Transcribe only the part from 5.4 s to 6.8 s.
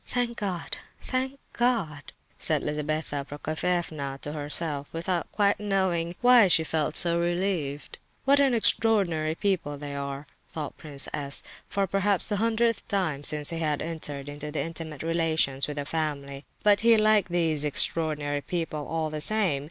knowing why she